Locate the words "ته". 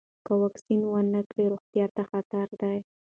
1.95-2.03